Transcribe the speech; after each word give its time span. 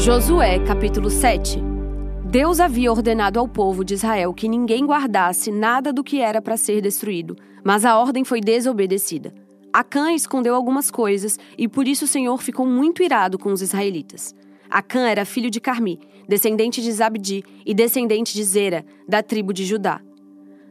Josué, 0.00 0.58
capítulo 0.60 1.10
7 1.10 1.62
Deus 2.24 2.58
havia 2.58 2.90
ordenado 2.90 3.38
ao 3.38 3.46
povo 3.46 3.84
de 3.84 3.92
Israel 3.92 4.32
que 4.32 4.48
ninguém 4.48 4.86
guardasse 4.86 5.52
nada 5.52 5.92
do 5.92 6.02
que 6.02 6.22
era 6.22 6.40
para 6.40 6.56
ser 6.56 6.80
destruído, 6.80 7.36
mas 7.62 7.84
a 7.84 7.98
ordem 7.98 8.24
foi 8.24 8.40
desobedecida. 8.40 9.34
Acã 9.70 10.10
escondeu 10.14 10.54
algumas 10.54 10.90
coisas 10.90 11.38
e 11.58 11.68
por 11.68 11.86
isso 11.86 12.06
o 12.06 12.08
Senhor 12.08 12.40
ficou 12.40 12.64
muito 12.64 13.02
irado 13.02 13.38
com 13.38 13.52
os 13.52 13.60
israelitas. 13.60 14.34
Acã 14.70 15.06
era 15.06 15.26
filho 15.26 15.50
de 15.50 15.60
Carmi, 15.60 16.00
descendente 16.26 16.80
de 16.80 16.90
Zabdi 16.92 17.44
e 17.66 17.74
descendente 17.74 18.32
de 18.32 18.42
Zera, 18.42 18.86
da 19.06 19.22
tribo 19.22 19.52
de 19.52 19.66
Judá. 19.66 20.00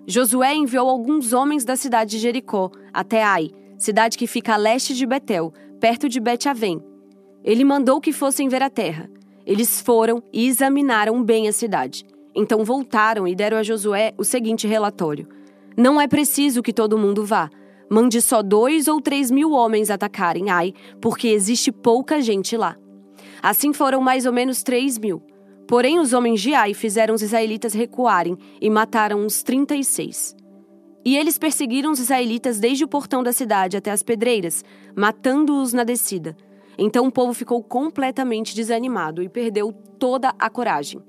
Josué 0.07 0.55
enviou 0.55 0.89
alguns 0.89 1.33
homens 1.33 1.63
da 1.63 1.75
cidade 1.75 2.09
de 2.09 2.17
Jericó 2.17 2.71
até 2.91 3.23
Ai, 3.23 3.51
cidade 3.77 4.17
que 4.17 4.25
fica 4.25 4.55
a 4.55 4.57
leste 4.57 4.95
de 4.95 5.05
Betel, 5.05 5.53
perto 5.79 6.09
de 6.09 6.19
Bet-Avém. 6.19 6.81
Ele 7.43 7.63
mandou 7.63 8.01
que 8.01 8.11
fossem 8.11 8.49
ver 8.49 8.63
a 8.63 8.71
terra. 8.71 9.07
Eles 9.49 9.81
foram 9.81 10.21
e 10.31 10.47
examinaram 10.47 11.23
bem 11.23 11.47
a 11.47 11.51
cidade. 11.51 12.05
Então 12.35 12.63
voltaram 12.63 13.27
e 13.27 13.33
deram 13.33 13.57
a 13.57 13.63
Josué 13.63 14.13
o 14.15 14.23
seguinte 14.23 14.67
relatório: 14.67 15.27
Não 15.75 15.99
é 15.99 16.07
preciso 16.07 16.61
que 16.61 16.71
todo 16.71 16.99
mundo 16.99 17.25
vá. 17.25 17.49
Mande 17.89 18.21
só 18.21 18.43
dois 18.43 18.87
ou 18.87 19.01
três 19.01 19.31
mil 19.31 19.51
homens 19.51 19.89
atacarem 19.89 20.51
Ai, 20.51 20.71
porque 21.01 21.29
existe 21.29 21.71
pouca 21.71 22.21
gente 22.21 22.55
lá. 22.55 22.77
Assim 23.41 23.73
foram 23.73 23.99
mais 24.01 24.27
ou 24.27 24.31
menos 24.31 24.61
três 24.61 24.99
mil. 24.99 25.19
Porém, 25.67 25.97
os 25.97 26.13
homens 26.13 26.39
de 26.41 26.53
Ai 26.53 26.75
fizeram 26.75 27.15
os 27.15 27.23
israelitas 27.23 27.73
recuarem 27.73 28.37
e 28.61 28.69
mataram 28.69 29.19
uns 29.19 29.41
trinta 29.41 29.75
e 29.75 29.83
seis. 29.83 30.35
E 31.03 31.17
eles 31.17 31.39
perseguiram 31.39 31.91
os 31.91 31.99
israelitas 31.99 32.59
desde 32.59 32.83
o 32.83 32.87
portão 32.87 33.23
da 33.23 33.33
cidade 33.33 33.75
até 33.75 33.89
as 33.89 34.03
pedreiras, 34.03 34.63
matando-os 34.95 35.73
na 35.73 35.83
descida. 35.83 36.37
Então 36.81 37.05
o 37.05 37.11
povo 37.11 37.33
ficou 37.33 37.61
completamente 37.61 38.55
desanimado 38.55 39.21
e 39.21 39.27
perdeu 39.27 39.73
toda 39.99 40.33
a 40.39 40.49
coragem. 40.49 41.01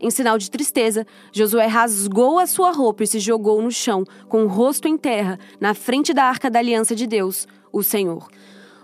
Em 0.00 0.08
sinal 0.08 0.38
de 0.38 0.48
tristeza, 0.48 1.04
Josué 1.32 1.66
rasgou 1.66 2.38
a 2.38 2.46
sua 2.46 2.70
roupa 2.70 3.02
e 3.02 3.06
se 3.06 3.18
jogou 3.18 3.60
no 3.60 3.72
chão, 3.72 4.04
com 4.28 4.44
o 4.44 4.46
rosto 4.46 4.86
em 4.86 4.96
terra, 4.96 5.38
na 5.60 5.74
frente 5.74 6.14
da 6.14 6.24
arca 6.24 6.48
da 6.48 6.60
aliança 6.60 6.94
de 6.94 7.06
Deus, 7.06 7.48
o 7.72 7.82
Senhor. 7.82 8.28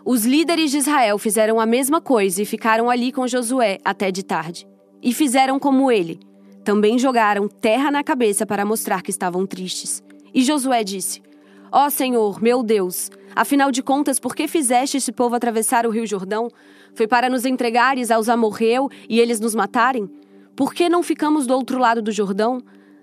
Os 0.05 0.25
líderes 0.25 0.73
de 0.73 0.79
Israel 0.79 1.17
fizeram 1.17 1.61
a 1.61 1.67
mesma 1.67 2.01
coisa 2.01 2.43
e 2.43 2.47
ficaram 2.47 2.91
ali 2.91 3.13
com 3.13 3.29
Josué 3.29 3.79
até 3.85 4.11
de 4.11 4.25
tarde. 4.25 4.67
E 5.01 5.15
fizeram 5.15 5.61
como 5.61 5.93
ele. 5.93 6.19
Também 6.65 6.99
jogaram 6.99 7.47
terra 7.47 7.91
na 7.91 8.03
cabeça 8.03 8.45
para 8.45 8.65
mostrar 8.65 9.03
que 9.03 9.11
estavam 9.11 9.47
tristes. 9.47 10.03
E 10.35 10.43
Josué 10.43 10.83
disse: 10.83 11.23
Ó 11.71 11.87
oh, 11.87 11.91
Senhor, 11.91 12.43
meu 12.43 12.63
Deus, 12.63 13.11
Afinal 13.35 13.71
de 13.71 13.83
contas, 13.83 14.21
por 14.21 14.35
que 14.35 14.47
fizeste 14.47 14.97
esse 14.97 15.13
povo 15.13 15.35
atravessar 15.35 15.87
o 15.87 15.91
rio 15.91 16.07
Jordão? 16.07 16.49
Foi 16.95 17.07
para 17.07 17.31
nos 17.31 17.45
entregares 17.45 18.11
aos 18.11 18.29
amorreu 18.29 18.89
e 19.09 19.21
eles 19.21 19.41
nos 19.41 19.55
matarem? 19.55 20.09
Por 20.55 20.75
que 20.75 20.89
não 20.89 21.03
ficamos 21.03 21.47
do 21.47 21.55
outro 21.55 21.79
lado 21.79 22.03
do 22.03 22.13
Jordão? 22.13 22.61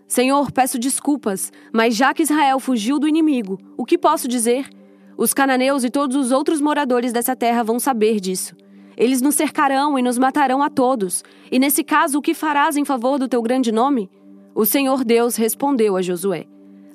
Senhor, 0.07 0.51
peço 0.51 0.77
desculpas, 0.79 1.51
mas 1.73 1.95
já 1.95 2.13
que 2.13 2.23
Israel 2.23 2.59
fugiu 2.59 2.99
do 2.99 3.07
inimigo, 3.07 3.59
o 3.77 3.85
que 3.85 3.97
posso 3.97 4.27
dizer? 4.27 4.69
Os 5.17 5.33
cananeus 5.33 5.83
e 5.83 5.89
todos 5.89 6.15
os 6.15 6.31
outros 6.31 6.61
moradores 6.61 7.11
dessa 7.11 7.35
terra 7.35 7.63
vão 7.63 7.79
saber 7.79 8.19
disso. 8.19 8.55
Eles 8.95 9.21
nos 9.21 9.35
cercarão 9.35 9.97
e 9.97 10.01
nos 10.01 10.17
matarão 10.17 10.61
a 10.61 10.69
todos. 10.69 11.23
E 11.51 11.57
nesse 11.57 11.83
caso, 11.83 12.19
o 12.19 12.21
que 12.21 12.33
farás 12.33 12.75
em 12.75 12.85
favor 12.85 13.17
do 13.17 13.27
teu 13.27 13.41
grande 13.41 13.71
nome? 13.71 14.09
O 14.53 14.65
Senhor 14.65 15.03
Deus 15.03 15.35
respondeu 15.35 15.95
a 15.95 16.01
Josué: 16.01 16.45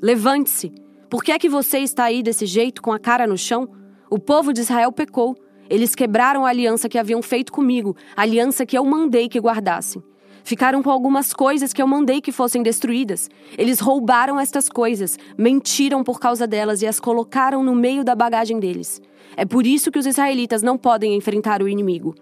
Levante-se 0.03 0.73
por 1.15 1.23
que 1.23 1.31
é 1.31 1.39
que 1.39 1.49
você 1.49 1.79
está 1.79 2.07
aí 2.07 2.25
desse 2.25 2.45
jeito, 2.45 2.83
com 2.83 2.91
a 2.91 2.99
cara 2.99 3.25
no 3.25 3.39
chão? 3.39 3.69
O 4.11 4.19
povo 4.19 4.53
de 4.53 4.63
Israel 4.63 4.91
pecou. 4.91 5.37
Eles 5.71 5.95
quebraram 5.95 6.45
a 6.45 6.49
aliança 6.49 6.89
que 6.89 6.99
haviam 6.99 7.23
feito 7.23 7.53
comigo, 7.53 7.97
a 8.17 8.23
aliança 8.23 8.67
que 8.67 8.77
eu 8.77 8.85
mandei 8.85 9.29
que 9.29 9.39
guardassem. 9.39 10.03
Ficaram 10.43 10.83
com 10.83 10.91
algumas 10.91 11.33
coisas 11.33 11.73
que 11.73 11.81
eu 11.81 11.87
mandei 11.87 12.21
que 12.21 12.33
fossem 12.33 12.65
destruídas. 12.65 13.31
Eles 13.57 13.79
roubaram 13.79 14.41
estas 14.41 14.69
coisas, 14.69 15.17
mentiram 15.39 16.03
por 16.03 16.19
causa 16.19 16.49
delas 16.49 16.83
e 16.83 16.87
as 16.89 16.99
colocaram 16.99 17.63
no 17.63 17.77
meio 17.77 18.03
da 18.03 18.17
bagagem 18.17 18.59
deles. 18.59 19.01
É 19.37 19.45
por 19.45 19.65
isso 19.65 19.93
que 19.93 20.01
os 20.01 20.07
israelitas 20.07 20.63
não 20.63 20.77
podem 20.77 21.15
enfrentar 21.15 21.63
o 21.63 21.69
inimigo. 21.69 22.17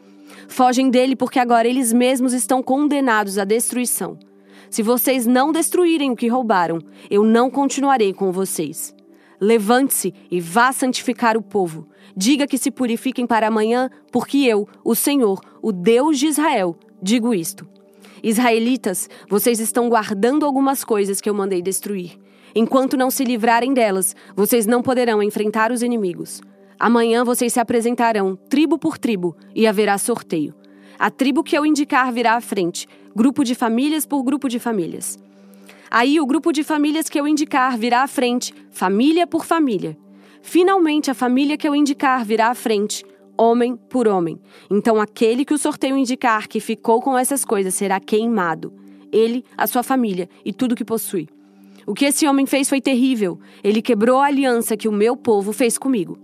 Fogem 0.49 0.91
dele 0.91 1.17
porque 1.17 1.39
agora 1.39 1.67
eles 1.67 1.95
mesmos 1.95 2.35
estão 2.35 2.63
condenados 2.63 3.39
à 3.39 3.45
destruição. 3.47 4.19
Se 4.73 4.83
vocês 4.83 5.27
não 5.27 5.53
destruírem 5.53 6.11
o 6.11 6.17
que 6.17 6.29
roubaram, 6.29 6.79
eu 7.11 7.23
não 7.23 7.51
continuarei 7.51 8.11
com 8.15 8.33
vocês. 8.33 8.95
Levante-se 9.39 10.15
e 10.31 10.41
vá 10.41 10.73
santificar 10.73 11.37
o 11.37 11.43
povo. 11.43 11.87
Diga 12.17 12.47
que 12.47 12.57
se 12.57 12.71
purifiquem 12.71 13.27
para 13.27 13.49
amanhã, 13.49 13.91
porque 14.11 14.39
eu, 14.39 14.67
o 14.83 14.95
Senhor, 14.95 15.43
o 15.61 15.73
Deus 15.73 16.19
de 16.19 16.27
Israel, 16.27 16.75
digo 17.03 17.35
isto. 17.35 17.69
Israelitas, 18.23 19.11
vocês 19.29 19.61
estão 19.61 19.91
guardando 19.91 20.47
algumas 20.47 20.83
coisas 20.83 21.21
que 21.21 21.29
eu 21.29 21.35
mandei 21.35 21.61
destruir. 21.61 22.19
Enquanto 22.55 22.97
não 22.97 23.11
se 23.11 23.25
livrarem 23.25 23.75
delas, 23.75 24.17
vocês 24.35 24.65
não 24.65 24.81
poderão 24.81 25.23
enfrentar 25.23 25.71
os 25.71 25.83
inimigos. 25.83 26.41
Amanhã 26.81 27.25
vocês 27.25 27.53
se 27.53 27.61
apresentarão, 27.61 28.37
tribo 28.49 28.79
por 28.79 28.97
tribo, 28.97 29.37
e 29.55 29.67
haverá 29.67 29.99
sorteio. 29.99 30.55
A 30.99 31.11
tribo 31.11 31.43
que 31.43 31.59
eu 31.59 31.67
indicar 31.67 32.11
virá 32.11 32.37
à 32.37 32.41
frente, 32.41 32.87
grupo 33.15 33.45
de 33.45 33.55
famílias 33.55 34.07
por 34.07 34.23
grupo 34.23 34.49
de 34.49 34.59
famílias. 34.59 35.19
Aí 35.91 36.19
o 36.19 36.27
grupo 36.27 36.53
de 36.53 36.63
famílias 36.63 37.09
que 37.09 37.21
eu 37.21 37.29
indicar 37.29 37.77
virá 37.77 38.03
à 38.03 38.07
frente, 38.07 38.55
família 38.71 39.27
por 39.27 39.45
família. 39.45 39.97
Finalmente, 40.41 41.11
a 41.11 41.15
família 41.15 41.57
que 41.57 41.69
eu 41.69 41.75
indicar 41.77 42.25
virá 42.25 42.49
à 42.49 42.55
frente, 42.55 43.05
homem 43.37 43.77
por 43.77 44.09
homem. 44.09 44.41
Então, 44.71 45.01
aquele 45.01 45.45
que 45.45 45.55
o 45.55 45.59
sorteio 45.59 45.97
indicar 45.97 46.49
que 46.49 46.61
ficou 46.61 47.01
com 47.03 47.17
essas 47.17 47.45
coisas 47.45 47.75
será 47.75 48.01
queimado. 48.01 48.73
Ele, 49.13 49.45
a 49.57 49.67
sua 49.67 49.83
família 49.83 50.29
e 50.45 50.53
tudo 50.53 50.75
que 50.75 50.85
possui. 50.85 51.29
O 51.87 51.95
que 51.95 52.07
esse 52.07 52.27
homem 52.27 52.47
fez 52.47 52.69
foi 52.69 52.81
terrível. 52.81 53.39
Ele 53.63 53.83
quebrou 53.83 54.21
a 54.21 54.27
aliança 54.27 54.77
que 54.77 54.89
o 54.89 54.93
meu 54.93 55.17
povo 55.17 55.53
fez 55.53 55.77
comigo. 55.77 56.19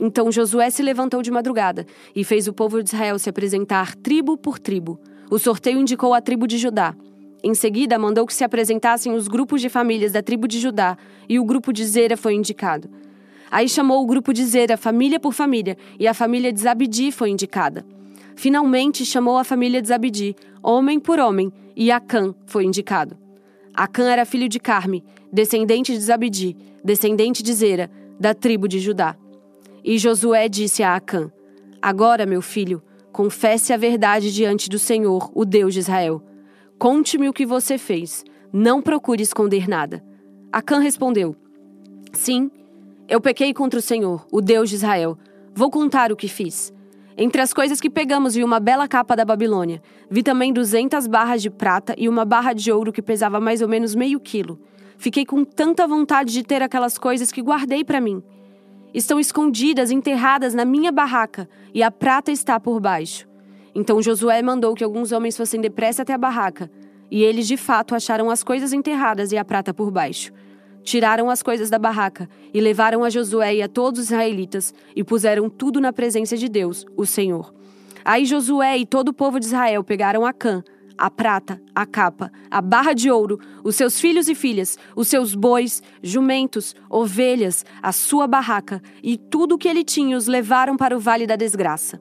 Então 0.00 0.32
Josué 0.32 0.70
se 0.70 0.82
levantou 0.82 1.22
de 1.22 1.30
madrugada 1.30 1.86
e 2.16 2.24
fez 2.24 2.48
o 2.48 2.52
povo 2.52 2.82
de 2.82 2.90
Israel 2.90 3.18
se 3.18 3.28
apresentar 3.28 3.94
tribo 3.94 4.36
por 4.36 4.58
tribo. 4.58 4.98
O 5.30 5.38
sorteio 5.38 5.78
indicou 5.78 6.12
a 6.12 6.20
tribo 6.20 6.46
de 6.46 6.58
Judá. 6.58 6.94
Em 7.42 7.54
seguida, 7.54 7.98
mandou 7.98 8.26
que 8.26 8.34
se 8.34 8.44
apresentassem 8.44 9.12
os 9.12 9.28
grupos 9.28 9.60
de 9.60 9.68
famílias 9.68 10.12
da 10.12 10.22
tribo 10.22 10.46
de 10.46 10.58
Judá, 10.58 10.96
e 11.28 11.38
o 11.38 11.44
grupo 11.44 11.72
de 11.72 11.84
Zera 11.84 12.16
foi 12.16 12.34
indicado. 12.34 12.88
Aí 13.50 13.68
chamou 13.68 14.02
o 14.02 14.06
grupo 14.06 14.32
de 14.32 14.44
Zera, 14.44 14.76
família 14.76 15.20
por 15.20 15.32
família, 15.32 15.76
e 15.98 16.06
a 16.06 16.14
família 16.14 16.52
de 16.52 16.60
Zabdi 16.60 17.12
foi 17.12 17.30
indicada. 17.30 17.84
Finalmente 18.36 19.04
chamou 19.04 19.38
a 19.38 19.44
família 19.44 19.80
de 19.80 19.88
Zabdi, 19.88 20.34
homem 20.62 20.98
por 20.98 21.18
homem, 21.18 21.52
e 21.76 21.90
Acã 21.90 22.34
foi 22.46 22.64
indicado. 22.64 23.16
Acã 23.74 24.10
era 24.10 24.24
filho 24.24 24.48
de 24.48 24.58
Carme, 24.58 25.04
descendente 25.32 25.92
de 25.92 26.00
Zabdi, 26.00 26.56
descendente 26.82 27.42
de 27.42 27.52
Zera, 27.52 27.90
da 28.18 28.34
tribo 28.34 28.68
de 28.68 28.78
Judá. 28.78 29.16
E 29.82 29.98
Josué 29.98 30.48
disse 30.48 30.82
a 30.82 30.94
Acã: 30.94 31.30
Agora, 31.82 32.24
meu 32.24 32.40
filho, 32.40 32.82
Confesse 33.14 33.72
a 33.72 33.76
verdade 33.76 34.34
diante 34.34 34.68
do 34.68 34.76
Senhor, 34.76 35.30
o 35.32 35.44
Deus 35.44 35.72
de 35.72 35.78
Israel. 35.78 36.20
Conte-me 36.76 37.28
o 37.28 37.32
que 37.32 37.46
você 37.46 37.78
fez. 37.78 38.24
Não 38.52 38.82
procure 38.82 39.22
esconder 39.22 39.68
nada. 39.68 40.04
Acã 40.52 40.80
respondeu: 40.80 41.36
Sim, 42.12 42.50
eu 43.08 43.20
pequei 43.20 43.54
contra 43.54 43.78
o 43.78 43.82
Senhor, 43.82 44.26
o 44.32 44.40
Deus 44.40 44.68
de 44.68 44.74
Israel. 44.74 45.16
Vou 45.54 45.70
contar 45.70 46.10
o 46.10 46.16
que 46.16 46.26
fiz. 46.26 46.74
Entre 47.16 47.40
as 47.40 47.54
coisas 47.54 47.80
que 47.80 47.88
pegamos 47.88 48.34
vi 48.34 48.42
uma 48.42 48.58
bela 48.58 48.88
capa 48.88 49.14
da 49.14 49.24
Babilônia. 49.24 49.80
Vi 50.10 50.24
também 50.24 50.52
duzentas 50.52 51.06
barras 51.06 51.40
de 51.40 51.50
prata 51.50 51.94
e 51.96 52.08
uma 52.08 52.24
barra 52.24 52.52
de 52.52 52.72
ouro 52.72 52.92
que 52.92 53.00
pesava 53.00 53.38
mais 53.38 53.62
ou 53.62 53.68
menos 53.68 53.94
meio 53.94 54.18
quilo. 54.18 54.58
Fiquei 54.98 55.24
com 55.24 55.44
tanta 55.44 55.86
vontade 55.86 56.32
de 56.32 56.42
ter 56.42 56.62
aquelas 56.62 56.98
coisas 56.98 57.30
que 57.30 57.40
guardei 57.40 57.84
para 57.84 58.00
mim 58.00 58.24
estão 58.94 59.18
escondidas, 59.18 59.90
enterradas 59.90 60.54
na 60.54 60.64
minha 60.64 60.92
barraca, 60.92 61.48
e 61.74 61.82
a 61.82 61.90
prata 61.90 62.30
está 62.30 62.60
por 62.60 62.80
baixo. 62.80 63.28
Então 63.74 64.00
Josué 64.00 64.40
mandou 64.40 64.74
que 64.74 64.84
alguns 64.84 65.10
homens 65.10 65.36
fossem 65.36 65.60
depressa 65.60 66.02
até 66.02 66.14
a 66.14 66.18
barraca, 66.18 66.70
e 67.10 67.22
eles 67.22 67.46
de 67.46 67.56
fato 67.56 67.94
acharam 67.94 68.30
as 68.30 68.44
coisas 68.44 68.72
enterradas 68.72 69.32
e 69.32 69.36
a 69.36 69.44
prata 69.44 69.74
por 69.74 69.90
baixo. 69.90 70.32
Tiraram 70.84 71.28
as 71.28 71.42
coisas 71.42 71.70
da 71.70 71.78
barraca 71.78 72.28
e 72.52 72.60
levaram 72.60 73.02
a 73.02 73.10
Josué 73.10 73.56
e 73.56 73.62
a 73.62 73.68
todos 73.68 74.00
os 74.00 74.06
israelitas 74.06 74.72
e 74.94 75.02
puseram 75.02 75.48
tudo 75.48 75.80
na 75.80 75.92
presença 75.92 76.36
de 76.36 76.48
Deus, 76.48 76.86
o 76.96 77.04
Senhor. 77.04 77.52
Aí 78.04 78.26
Josué 78.26 78.76
e 78.76 78.86
todo 78.86 79.08
o 79.08 79.14
povo 79.14 79.40
de 79.40 79.46
Israel 79.46 79.82
pegaram 79.82 80.26
Acã, 80.26 80.62
a 80.96 81.10
prata, 81.10 81.60
a 81.74 81.84
capa, 81.84 82.30
a 82.50 82.60
barra 82.60 82.92
de 82.92 83.10
ouro, 83.10 83.38
os 83.62 83.76
seus 83.76 84.00
filhos 84.00 84.28
e 84.28 84.34
filhas, 84.34 84.78
os 84.94 85.08
seus 85.08 85.34
bois, 85.34 85.82
jumentos, 86.02 86.74
ovelhas, 86.88 87.64
a 87.82 87.92
sua 87.92 88.26
barraca 88.26 88.80
e 89.02 89.16
tudo 89.16 89.54
o 89.54 89.58
que 89.58 89.68
ele 89.68 89.84
tinha 89.84 90.16
os 90.16 90.26
levaram 90.26 90.76
para 90.76 90.96
o 90.96 91.00
vale 91.00 91.26
da 91.26 91.36
desgraça. 91.36 92.00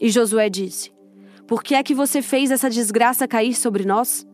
E 0.00 0.08
Josué 0.08 0.48
disse: 0.48 0.90
Por 1.46 1.62
que 1.62 1.74
é 1.74 1.82
que 1.82 1.94
você 1.94 2.22
fez 2.22 2.50
essa 2.50 2.70
desgraça 2.70 3.28
cair 3.28 3.54
sobre 3.54 3.84
nós? 3.84 4.26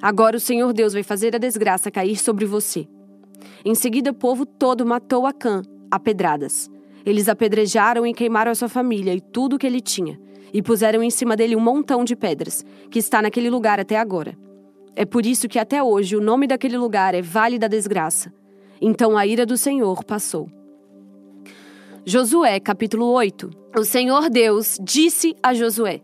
Agora 0.00 0.36
o 0.36 0.40
Senhor 0.40 0.72
Deus 0.72 0.92
vai 0.92 1.02
fazer 1.02 1.34
a 1.34 1.38
desgraça 1.38 1.90
cair 1.90 2.16
sobre 2.16 2.44
você. 2.44 2.88
Em 3.64 3.74
seguida, 3.74 4.10
o 4.10 4.14
povo 4.14 4.44
todo 4.44 4.84
matou 4.84 5.26
Acã 5.26 5.62
a 5.90 5.98
pedradas. 5.98 6.68
Eles 7.06 7.28
apedrejaram 7.28 8.06
e 8.06 8.12
queimaram 8.12 8.50
a 8.50 8.54
sua 8.54 8.68
família 8.68 9.14
e 9.14 9.20
tudo 9.20 9.54
o 9.54 9.58
que 9.58 9.66
ele 9.66 9.80
tinha 9.80 10.18
e 10.52 10.62
puseram 10.62 11.02
em 11.02 11.10
cima 11.10 11.36
dele 11.36 11.56
um 11.56 11.60
montão 11.60 12.04
de 12.04 12.14
pedras, 12.14 12.64
que 12.90 12.98
está 12.98 13.22
naquele 13.22 13.48
lugar 13.48 13.80
até 13.80 13.98
agora. 13.98 14.36
É 14.94 15.04
por 15.04 15.24
isso 15.24 15.48
que 15.48 15.58
até 15.58 15.82
hoje 15.82 16.16
o 16.16 16.20
nome 16.20 16.46
daquele 16.46 16.76
lugar 16.76 17.14
é 17.14 17.22
Vale 17.22 17.58
da 17.58 17.66
Desgraça. 17.66 18.32
Então 18.80 19.16
a 19.16 19.26
ira 19.26 19.46
do 19.46 19.56
Senhor 19.56 20.04
passou. 20.04 20.50
Josué, 22.04 22.58
capítulo 22.60 23.06
8. 23.06 23.48
O 23.78 23.84
Senhor 23.84 24.28
Deus 24.28 24.76
disse 24.82 25.34
a 25.42 25.54
Josué: 25.54 26.02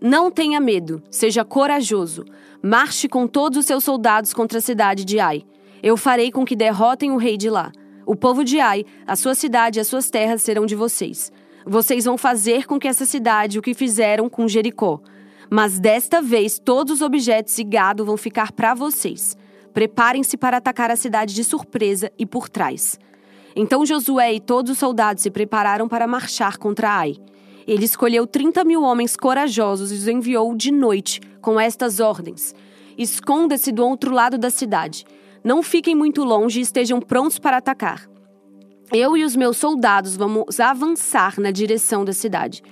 Não 0.00 0.30
tenha 0.30 0.58
medo, 0.58 1.02
seja 1.10 1.44
corajoso. 1.44 2.24
Marche 2.62 3.08
com 3.08 3.28
todos 3.28 3.58
os 3.58 3.66
seus 3.66 3.84
soldados 3.84 4.32
contra 4.32 4.58
a 4.58 4.62
cidade 4.62 5.04
de 5.04 5.20
Ai. 5.20 5.44
Eu 5.82 5.96
farei 5.96 6.32
com 6.32 6.44
que 6.44 6.56
derrotem 6.56 7.12
o 7.12 7.16
rei 7.16 7.36
de 7.36 7.48
lá. 7.48 7.70
O 8.04 8.16
povo 8.16 8.42
de 8.42 8.58
Ai, 8.58 8.84
a 9.06 9.14
sua 9.14 9.34
cidade 9.34 9.78
e 9.78 9.80
as 9.80 9.86
suas 9.86 10.10
terras 10.10 10.42
serão 10.42 10.64
de 10.64 10.74
vocês. 10.74 11.30
Vocês 11.68 12.04
vão 12.04 12.16
fazer 12.16 12.64
com 12.64 12.78
que 12.78 12.86
essa 12.86 13.04
cidade 13.04 13.58
o 13.58 13.62
que 13.62 13.74
fizeram 13.74 14.28
com 14.28 14.46
Jericó. 14.46 15.00
Mas 15.50 15.80
desta 15.80 16.22
vez 16.22 16.60
todos 16.60 16.94
os 16.94 17.02
objetos 17.02 17.58
e 17.58 17.64
gado 17.64 18.04
vão 18.04 18.16
ficar 18.16 18.52
para 18.52 18.72
vocês. 18.72 19.36
Preparem-se 19.74 20.36
para 20.36 20.58
atacar 20.58 20.92
a 20.92 20.96
cidade 20.96 21.34
de 21.34 21.42
surpresa 21.42 22.12
e 22.16 22.24
por 22.24 22.48
trás. 22.48 23.00
Então 23.56 23.84
Josué 23.84 24.34
e 24.34 24.40
todos 24.40 24.70
os 24.70 24.78
soldados 24.78 25.24
se 25.24 25.30
prepararam 25.30 25.88
para 25.88 26.06
marchar 26.06 26.56
contra 26.56 26.88
Ai. 26.88 27.16
Ele 27.66 27.84
escolheu 27.84 28.28
30 28.28 28.62
mil 28.62 28.82
homens 28.82 29.16
corajosos 29.16 29.90
e 29.90 29.96
os 29.96 30.06
enviou 30.06 30.54
de 30.54 30.70
noite 30.70 31.20
com 31.40 31.58
estas 31.58 31.98
ordens: 31.98 32.54
Esconda-se 32.96 33.72
do 33.72 33.84
outro 33.84 34.12
lado 34.12 34.38
da 34.38 34.50
cidade. 34.50 35.04
Não 35.42 35.64
fiquem 35.64 35.96
muito 35.96 36.22
longe 36.22 36.60
e 36.60 36.62
estejam 36.62 37.00
prontos 37.00 37.40
para 37.40 37.56
atacar. 37.56 38.08
Eu 38.92 39.16
e 39.16 39.24
os 39.24 39.34
meus 39.34 39.56
soldados 39.56 40.16
vamos 40.16 40.60
avançar 40.60 41.40
na 41.40 41.50
direção 41.50 42.04
da 42.04 42.12
cidade. 42.12 42.62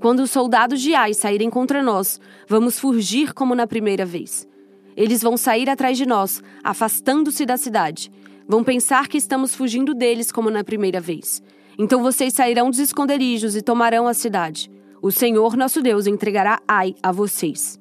Quando 0.00 0.20
os 0.20 0.30
soldados 0.30 0.80
de 0.80 0.94
Ai 0.94 1.12
saírem 1.12 1.50
contra 1.50 1.82
nós, 1.82 2.18
vamos 2.48 2.78
fugir 2.78 3.34
como 3.34 3.54
na 3.54 3.66
primeira 3.66 4.06
vez. 4.06 4.48
Eles 4.96 5.22
vão 5.22 5.36
sair 5.36 5.68
atrás 5.68 5.98
de 5.98 6.06
nós, 6.06 6.42
afastando-se 6.64 7.44
da 7.44 7.56
cidade. 7.56 8.10
Vão 8.48 8.64
pensar 8.64 9.08
que 9.08 9.18
estamos 9.18 9.54
fugindo 9.54 9.94
deles 9.94 10.32
como 10.32 10.50
na 10.50 10.64
primeira 10.64 11.00
vez. 11.00 11.42
Então 11.78 12.02
vocês 12.02 12.32
sairão 12.32 12.70
dos 12.70 12.78
esconderijos 12.78 13.54
e 13.54 13.62
tomarão 13.62 14.08
a 14.08 14.14
cidade. 14.14 14.70
O 15.02 15.12
Senhor 15.12 15.56
nosso 15.56 15.82
Deus 15.82 16.06
entregará 16.06 16.60
Ai 16.66 16.94
a 17.02 17.12
vocês. 17.12 17.78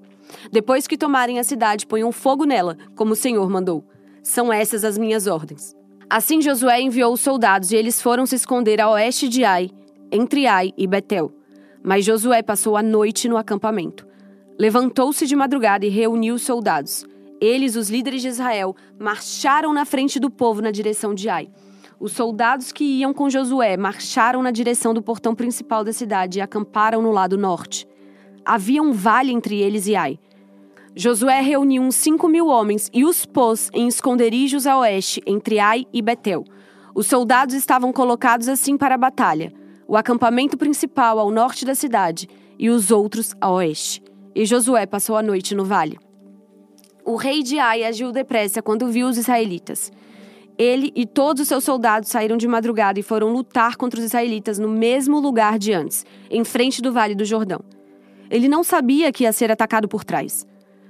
Depois 0.52 0.88
que 0.88 0.98
tomarem 0.98 1.40
a 1.40 1.44
cidade, 1.44 1.88
ponham 1.88 2.12
fogo 2.12 2.44
nela, 2.44 2.78
como 2.96 3.14
o 3.14 3.16
Senhor 3.16 3.50
mandou. 3.50 3.86
São 4.22 4.52
essas 4.52 4.84
as 4.84 4.98
minhas 4.98 5.26
ordens. 5.26 5.77
Assim 6.10 6.42
Josué 6.42 6.80
enviou 6.80 7.14
os 7.14 7.20
soldados 7.20 7.72
e 7.72 7.76
eles 7.76 8.02
foram 8.02 8.26
se 8.26 8.36
esconder 8.36 8.80
a 8.80 8.90
oeste 8.90 9.28
de 9.28 9.44
Ai, 9.44 9.70
entre 10.10 10.48
Ai 10.48 10.72
e 10.78 10.88
Betel. 10.88 11.34
Mas 11.84 12.06
Josué 12.06 12.42
passou 12.42 12.78
a 12.78 12.82
noite 12.82 13.28
no 13.28 13.36
acampamento. 13.36 14.08
Levantou-se 14.58 15.28
de 15.28 15.36
madrugada 15.36 15.86
e 15.86 15.90
reuniu 15.90 16.36
os 16.36 16.44
soldados. 16.44 17.06
Eles, 17.42 17.76
os 17.76 17.90
líderes 17.90 18.22
de 18.22 18.30
Israel, 18.30 18.74
marcharam 18.98 19.74
na 19.74 19.84
frente 19.84 20.18
do 20.18 20.30
povo 20.30 20.62
na 20.62 20.72
direção 20.72 21.14
de 21.14 21.28
Ai. 21.28 21.50
Os 22.00 22.14
soldados 22.14 22.72
que 22.72 22.86
iam 22.86 23.14
com 23.14 23.30
Josué 23.30 23.76
marcharam 23.76 24.42
na 24.42 24.52
direção 24.52 24.94
do 24.94 25.02
portão 25.02 25.36
principal 25.36 25.84
da 25.84 25.92
cidade 25.92 26.40
e 26.40 26.42
acamparam 26.42 27.02
no 27.02 27.12
lado 27.12 27.38
norte. 27.38 27.86
Havia 28.46 28.82
um 28.82 28.94
vale 28.94 29.34
entre 29.34 29.60
eles 29.60 29.88
e 29.88 29.96
Ai. 29.96 30.18
Josué 31.00 31.42
reuniu 31.42 31.84
uns 31.84 31.96
cinco 31.96 32.28
mil 32.28 32.48
homens 32.48 32.90
e 32.92 33.06
os 33.06 33.24
pôs 33.24 33.70
em 33.72 33.88
esconderijos 33.88 34.66
a 34.66 34.80
oeste, 34.80 35.22
entre 35.28 35.60
Ai 35.60 35.86
e 35.94 36.02
Betel. 36.02 36.44
Os 36.96 37.06
soldados 37.06 37.54
estavam 37.54 37.94
colocados 37.94 38.48
assim 38.48 38.76
para 38.76 38.96
a 38.96 38.98
batalha 38.98 39.54
o 39.88 39.96
acampamento 39.96 40.58
principal 40.58 41.20
ao 41.20 41.30
norte 41.30 41.64
da 41.64 41.76
cidade 41.76 42.28
e 42.58 42.68
os 42.68 42.90
outros 42.90 43.34
a 43.40 43.50
oeste. 43.52 44.04
E 44.34 44.44
Josué 44.44 44.88
passou 44.88 45.16
a 45.16 45.22
noite 45.22 45.54
no 45.54 45.64
vale. 45.64 46.00
O 47.06 47.16
rei 47.16 47.44
de 47.44 47.60
Ai 47.60 47.84
agiu 47.84 48.12
depressa 48.12 48.62
quando 48.62 48.88
viu 48.88 49.08
os 49.08 49.20
israelitas. 49.20 49.92
Ele 50.58 50.92
e 50.96 51.06
todos 51.06 51.44
os 51.44 51.48
seus 51.48 51.64
soldados 51.64 52.10
saíram 52.10 52.36
de 52.36 52.48
madrugada 52.48 53.00
e 53.00 53.04
foram 53.04 53.32
lutar 53.32 53.76
contra 53.78 54.00
os 54.00 54.06
israelitas 54.08 54.58
no 54.58 54.68
mesmo 54.68 55.20
lugar 55.20 55.60
de 55.60 55.72
antes, 55.72 56.04
em 56.28 56.44
frente 56.44 56.82
do 56.82 56.92
vale 56.92 57.14
do 57.14 57.24
Jordão. 57.24 57.62
Ele 58.32 58.48
não 58.48 58.64
sabia 58.64 59.12
que 59.12 59.26
ia 59.26 59.32
ser 59.32 59.52
atacado 59.52 59.88
por 59.88 60.04
trás. 60.04 60.46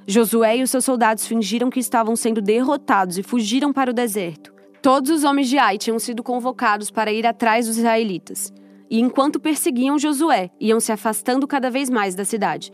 Josué 0.07 0.57
e 0.57 0.63
os 0.63 0.71
seus 0.71 0.85
soldados 0.85 1.27
fingiram 1.27 1.69
que 1.69 1.79
estavam 1.79 2.15
sendo 2.15 2.41
derrotados 2.41 3.17
e 3.17 3.23
fugiram 3.23 3.73
para 3.73 3.91
o 3.91 3.93
deserto. 3.93 4.53
Todos 4.81 5.09
os 5.11 5.23
homens 5.23 5.49
de 5.49 5.57
Ai 5.57 5.77
tinham 5.77 5.99
sido 5.99 6.23
convocados 6.23 6.89
para 6.89 7.11
ir 7.11 7.27
atrás 7.27 7.67
dos 7.67 7.77
israelitas 7.77 8.53
e 8.89 8.99
enquanto 8.99 9.39
perseguiam 9.39 9.99
Josué, 9.99 10.49
iam 10.59 10.79
se 10.79 10.91
afastando 10.91 11.47
cada 11.47 11.69
vez 11.69 11.89
mais 11.89 12.15
da 12.15 12.23
cidade. 12.23 12.71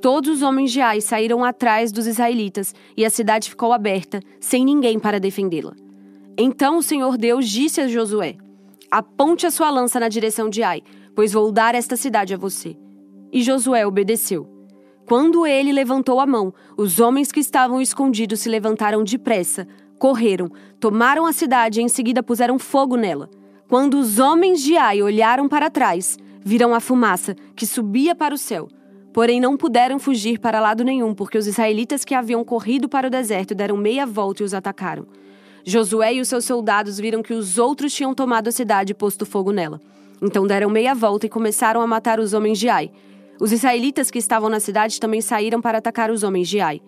Todos 0.00 0.36
os 0.36 0.42
homens 0.42 0.72
de 0.72 0.80
Ai 0.80 1.00
saíram 1.00 1.44
atrás 1.44 1.92
dos 1.92 2.06
israelitas 2.06 2.74
e 2.96 3.04
a 3.04 3.10
cidade 3.10 3.50
ficou 3.50 3.72
aberta, 3.72 4.20
sem 4.40 4.64
ninguém 4.64 4.98
para 4.98 5.20
defendê-la. 5.20 5.74
Então 6.38 6.78
o 6.78 6.82
Senhor 6.82 7.18
Deus 7.18 7.48
disse 7.48 7.80
a 7.80 7.88
Josué: 7.88 8.36
Aponte 8.90 9.46
a 9.46 9.50
sua 9.50 9.70
lança 9.70 10.00
na 10.00 10.08
direção 10.08 10.48
de 10.48 10.62
Ai, 10.62 10.82
pois 11.14 11.32
vou 11.32 11.52
dar 11.52 11.74
esta 11.74 11.96
cidade 11.96 12.32
a 12.32 12.38
você. 12.38 12.76
E 13.32 13.42
Josué 13.42 13.86
obedeceu. 13.86 14.59
Quando 15.10 15.44
ele 15.44 15.72
levantou 15.72 16.20
a 16.20 16.24
mão, 16.24 16.54
os 16.76 17.00
homens 17.00 17.32
que 17.32 17.40
estavam 17.40 17.80
escondidos 17.80 18.38
se 18.38 18.48
levantaram 18.48 19.02
depressa, 19.02 19.66
correram, 19.98 20.48
tomaram 20.78 21.26
a 21.26 21.32
cidade 21.32 21.80
e 21.80 21.82
em 21.82 21.88
seguida 21.88 22.22
puseram 22.22 22.60
fogo 22.60 22.94
nela. 22.94 23.28
Quando 23.68 23.94
os 23.98 24.20
homens 24.20 24.62
de 24.62 24.76
Ai 24.76 25.02
olharam 25.02 25.48
para 25.48 25.68
trás, 25.68 26.16
viram 26.44 26.72
a 26.72 26.78
fumaça 26.78 27.34
que 27.56 27.66
subia 27.66 28.14
para 28.14 28.32
o 28.32 28.38
céu. 28.38 28.68
Porém, 29.12 29.40
não 29.40 29.56
puderam 29.56 29.98
fugir 29.98 30.38
para 30.38 30.60
lado 30.60 30.84
nenhum, 30.84 31.12
porque 31.12 31.36
os 31.36 31.48
israelitas 31.48 32.04
que 32.04 32.14
haviam 32.14 32.44
corrido 32.44 32.88
para 32.88 33.08
o 33.08 33.10
deserto 33.10 33.52
deram 33.52 33.76
meia 33.76 34.06
volta 34.06 34.44
e 34.44 34.46
os 34.46 34.54
atacaram. 34.54 35.08
Josué 35.64 36.14
e 36.14 36.20
os 36.20 36.28
seus 36.28 36.44
soldados 36.44 37.00
viram 37.00 37.20
que 37.20 37.34
os 37.34 37.58
outros 37.58 37.92
tinham 37.92 38.14
tomado 38.14 38.46
a 38.46 38.52
cidade 38.52 38.92
e 38.92 38.94
posto 38.94 39.26
fogo 39.26 39.50
nela. 39.50 39.80
Então 40.22 40.46
deram 40.46 40.70
meia 40.70 40.94
volta 40.94 41.26
e 41.26 41.28
começaram 41.28 41.80
a 41.80 41.86
matar 41.88 42.20
os 42.20 42.32
homens 42.32 42.60
de 42.60 42.68
Ai. 42.68 42.92
Os 43.40 43.52
israelitas 43.52 44.10
que 44.10 44.18
estavam 44.18 44.50
na 44.50 44.60
cidade 44.60 45.00
também 45.00 45.22
saíram 45.22 45.62
para 45.62 45.78
atacar 45.78 46.10
os 46.10 46.22
homens 46.22 46.46
de 46.46 46.60
Ai. 46.60 46.82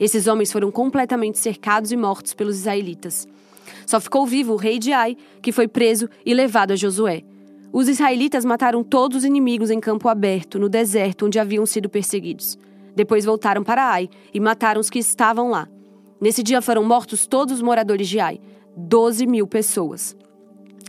Esses 0.00 0.26
homens 0.26 0.50
foram 0.50 0.68
completamente 0.72 1.38
cercados 1.38 1.92
e 1.92 1.96
mortos 1.96 2.34
pelos 2.34 2.56
israelitas. 2.56 3.28
Só 3.86 4.00
ficou 4.00 4.26
vivo 4.26 4.54
o 4.54 4.56
rei 4.56 4.80
de 4.80 4.92
Ai, 4.92 5.16
que 5.40 5.52
foi 5.52 5.68
preso 5.68 6.08
e 6.26 6.34
levado 6.34 6.72
a 6.72 6.76
Josué. 6.76 7.22
Os 7.72 7.88
israelitas 7.88 8.44
mataram 8.44 8.82
todos 8.82 9.18
os 9.18 9.24
inimigos 9.24 9.70
em 9.70 9.78
campo 9.78 10.08
aberto, 10.08 10.58
no 10.58 10.68
deserto 10.68 11.26
onde 11.26 11.38
haviam 11.38 11.64
sido 11.64 11.88
perseguidos. 11.88 12.58
Depois 12.96 13.24
voltaram 13.24 13.62
para 13.62 13.88
Ai 13.88 14.10
e 14.32 14.40
mataram 14.40 14.80
os 14.80 14.90
que 14.90 14.98
estavam 14.98 15.50
lá. 15.50 15.68
Nesse 16.20 16.42
dia 16.42 16.60
foram 16.60 16.82
mortos 16.82 17.24
todos 17.24 17.54
os 17.54 17.62
moradores 17.62 18.08
de 18.08 18.18
Ai, 18.18 18.40
12 18.76 19.28
mil 19.28 19.46
pessoas. 19.46 20.16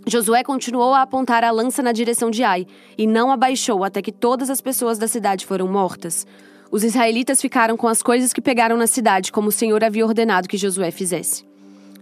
Josué 0.08 0.44
continuou 0.44 0.94
a 0.94 1.02
apontar 1.02 1.44
a 1.44 1.52
lança 1.52 1.82
na 1.82 1.92
direção 1.92 2.30
de 2.30 2.44
Ai 2.44 2.68
e 2.98 3.08
não 3.08 3.32
abaixou 3.32 3.84
até 3.84 4.02
que 4.02 4.12
todas 4.12 4.50
as 4.50 4.62
pessoas 4.62 4.98
da 4.98 5.08
cidade 5.08 5.46
foram 5.46 5.68
mortas. 5.68 6.28
Os 6.72 6.84
israelitas 6.84 7.42
ficaram 7.42 7.78
com 7.78 7.88
as 7.88 8.04
coisas 8.04 8.34
que 8.34 8.42
pegaram 8.42 8.78
na 8.78 8.88
cidade, 8.88 9.32
como 9.32 9.50
o 9.50 9.52
Senhor 9.52 9.84
havia 9.84 10.06
ordenado 10.06 10.48
que 10.48 10.58
Josué 10.58 10.92
fizesse. 10.92 11.46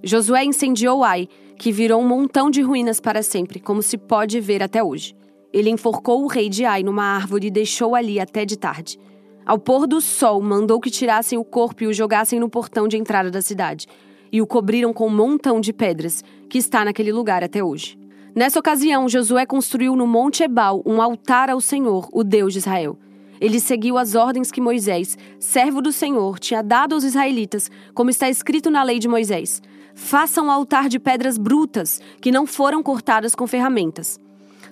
Josué 0.04 0.44
incendiou 0.44 1.04
Ai, 1.04 1.30
que 1.58 1.72
virou 1.72 2.02
um 2.02 2.08
montão 2.08 2.50
de 2.50 2.62
ruínas 2.62 3.00
para 3.00 3.24
sempre, 3.24 3.60
como 3.60 3.82
se 3.82 3.98
pode 3.98 4.40
ver 4.40 4.62
até 4.62 4.84
hoje. 4.84 5.16
Ele 5.54 5.70
enforcou 5.70 6.24
o 6.24 6.28
rei 6.28 6.50
de 6.50 6.66
Ai 6.66 6.84
numa 6.84 7.04
árvore 7.04 7.48
e 7.48 7.52
deixou 7.52 7.96
ali 7.96 8.20
até 8.20 8.44
de 8.44 8.58
tarde. 8.58 9.00
Ao 9.46 9.60
pôr 9.60 9.86
do 9.86 10.02
sol, 10.02 10.42
mandou 10.42 10.80
que 10.80 10.90
tirassem 10.90 11.38
o 11.38 11.44
corpo 11.44 11.84
e 11.84 11.88
o 11.88 11.94
jogassem 11.94 12.40
no 12.40 12.50
portão 12.50 12.88
de 12.88 12.98
entrada 12.98 13.30
da 13.30 13.42
cidade, 13.42 13.88
e 14.34 14.42
o 14.42 14.48
cobriram 14.48 14.92
com 14.92 15.06
um 15.06 15.16
montão 15.16 15.62
de 15.62 15.72
pedras, 15.72 16.24
que 16.50 16.58
está 16.58 16.84
naquele 16.84 17.12
lugar 17.12 17.44
até 17.44 17.64
hoje. 17.64 18.00
Nessa 18.36 18.60
ocasião, 18.60 19.08
Josué 19.08 19.46
construiu 19.46 19.96
no 19.96 20.08
Monte 20.08 20.42
Ebal 20.42 20.82
um 20.88 21.00
altar 21.00 21.52
ao 21.52 21.62
Senhor, 21.62 22.10
o 22.12 22.24
Deus 22.24 22.52
de 22.52 22.60
Israel. 22.60 22.98
Ele 23.40 23.60
seguiu 23.60 23.96
as 23.96 24.16
ordens 24.16 24.52
que 24.52 24.60
Moisés, 24.60 25.16
servo 25.40 25.84
do 25.84 25.92
Senhor, 25.92 26.40
tinha 26.40 26.64
dado 26.64 26.96
aos 26.96 27.04
israelitas, 27.04 27.70
como 27.94 28.10
está 28.10 28.28
escrito 28.28 28.72
na 28.72 28.82
lei 28.82 28.98
de 28.98 29.08
Moisés. 29.08 29.62
Faça 29.94 30.42
um 30.42 30.50
altar 30.50 30.90
de 30.90 30.98
pedras 30.98 31.38
brutas, 31.38 32.02
que 32.20 32.32
não 32.32 32.48
foram 32.48 32.82
cortadas 32.82 33.36
com 33.36 33.46
ferramentas. 33.46 34.20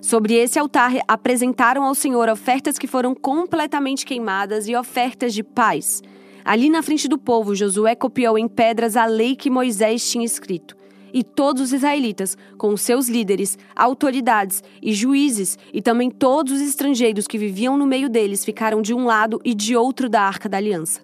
Sobre 0.00 0.34
esse 0.34 0.58
altar 0.58 0.92
apresentaram 1.06 1.84
ao 1.84 1.94
Senhor 1.94 2.28
ofertas 2.28 2.76
que 2.76 2.88
foram 2.88 3.14
completamente 3.14 4.04
queimadas 4.04 4.66
e 4.66 4.74
ofertas 4.74 5.32
de 5.32 5.44
paz. 5.44 6.02
Ali 6.44 6.68
na 6.68 6.82
frente 6.82 7.08
do 7.08 7.18
povo, 7.18 7.54
Josué 7.54 7.94
copiou 7.94 8.38
em 8.38 8.48
pedras 8.48 8.96
a 8.96 9.06
lei 9.06 9.36
que 9.36 9.50
Moisés 9.50 10.10
tinha 10.10 10.24
escrito. 10.24 10.76
E 11.14 11.22
todos 11.22 11.62
os 11.62 11.72
israelitas, 11.72 12.36
com 12.56 12.76
seus 12.76 13.08
líderes, 13.08 13.58
autoridades 13.76 14.62
e 14.80 14.94
juízes, 14.94 15.58
e 15.72 15.82
também 15.82 16.10
todos 16.10 16.54
os 16.54 16.60
estrangeiros 16.60 17.26
que 17.26 17.36
viviam 17.36 17.76
no 17.76 17.86
meio 17.86 18.08
deles, 18.08 18.44
ficaram 18.44 18.80
de 18.80 18.94
um 18.94 19.04
lado 19.04 19.40
e 19.44 19.54
de 19.54 19.76
outro 19.76 20.08
da 20.08 20.22
arca 20.22 20.48
da 20.48 20.56
aliança 20.56 21.00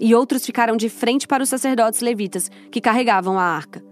e 0.00 0.14
outros 0.14 0.46
ficaram 0.46 0.76
de 0.76 0.88
frente 0.88 1.28
para 1.28 1.42
os 1.42 1.48
sacerdotes 1.48 2.00
levitas, 2.00 2.50
que 2.70 2.80
carregavam 2.80 3.38
a 3.38 3.42
arca. 3.42 3.84